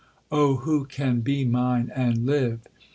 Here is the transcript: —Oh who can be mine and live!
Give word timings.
—Oh 0.31 0.55
who 0.55 0.85
can 0.85 1.19
be 1.19 1.45
mine 1.45 1.91
and 1.93 2.25
live! 2.25 2.61